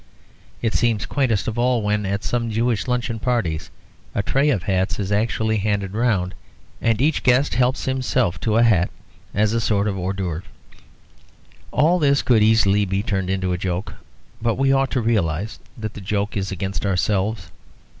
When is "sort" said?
9.61-9.87